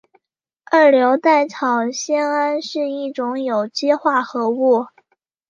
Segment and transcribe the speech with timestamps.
[0.63, 4.87] 二硫代草酰胺是一种有机化合物。